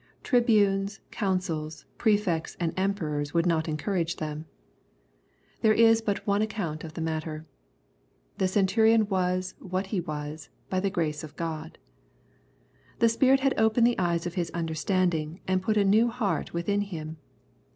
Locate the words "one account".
6.25-6.83